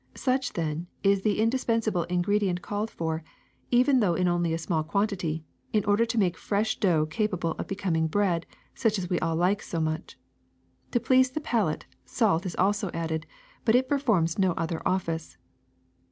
[0.15, 3.23] Such, then, is the indispensable ingredient called for,
[3.69, 7.67] even though in only a small quantity, in order to make fresh dough capable of
[7.67, 10.17] becoming bread such as we all like so much.
[10.89, 13.27] To please the palate, salt is also added,
[13.63, 15.37] but it performs no other office.